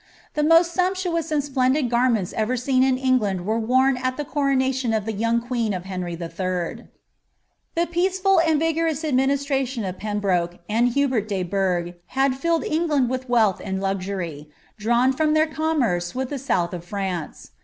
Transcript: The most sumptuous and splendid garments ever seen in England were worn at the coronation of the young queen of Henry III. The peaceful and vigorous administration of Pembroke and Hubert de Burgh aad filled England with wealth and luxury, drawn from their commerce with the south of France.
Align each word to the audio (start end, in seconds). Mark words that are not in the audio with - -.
The 0.33 0.41
most 0.41 0.73
sumptuous 0.73 1.29
and 1.31 1.43
splendid 1.43 1.87
garments 1.87 2.33
ever 2.35 2.57
seen 2.57 2.81
in 2.81 2.97
England 2.97 3.45
were 3.45 3.59
worn 3.59 3.97
at 3.97 4.17
the 4.17 4.25
coronation 4.25 4.93
of 4.95 5.05
the 5.05 5.13
young 5.13 5.39
queen 5.39 5.75
of 5.75 5.85
Henry 5.85 6.13
III. 6.13 6.85
The 7.75 7.85
peaceful 7.85 8.39
and 8.39 8.59
vigorous 8.59 9.05
administration 9.05 9.85
of 9.85 9.99
Pembroke 9.99 10.57
and 10.67 10.89
Hubert 10.89 11.27
de 11.27 11.43
Burgh 11.43 11.93
aad 12.17 12.35
filled 12.35 12.63
England 12.63 13.11
with 13.11 13.29
wealth 13.29 13.61
and 13.63 13.79
luxury, 13.79 14.49
drawn 14.75 15.13
from 15.13 15.35
their 15.35 15.45
commerce 15.45 16.15
with 16.15 16.31
the 16.31 16.39
south 16.39 16.73
of 16.73 16.83
France. 16.83 17.51